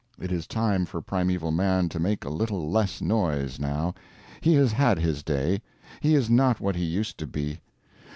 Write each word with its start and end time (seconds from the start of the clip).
It 0.19 0.31
is 0.31 0.47
time 0.47 0.85
for 0.87 0.99
Primeval 0.99 1.51
Man 1.51 1.87
to 1.89 1.99
make 1.99 2.25
a 2.25 2.31
little 2.31 2.71
less 2.71 3.01
noise, 3.01 3.59
now. 3.59 3.93
He 4.41 4.55
has 4.55 4.71
had 4.71 4.97
his 4.97 5.21
day. 5.21 5.61
He 5.99 6.15
is 6.15 6.27
not 6.27 6.59
what 6.59 6.75
he 6.75 6.85
used 6.85 7.19
to 7.19 7.27
be. 7.27 7.59